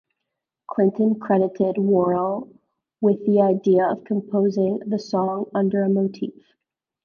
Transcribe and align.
Clinton 0.65 1.19
credited 1.19 1.77
Worrell 1.77 2.49
with 3.01 3.23
the 3.27 3.39
idea 3.43 3.85
of 3.87 4.03
composing 4.03 4.79
the 4.79 4.97
song 4.97 5.45
under 5.53 5.83
a 5.83 5.89
motif. 5.89 6.33